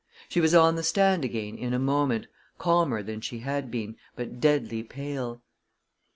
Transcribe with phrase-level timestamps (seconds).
[0.29, 2.25] She was on the stand again in a moment,
[2.57, 5.43] calmer than she had been, but deadly pale.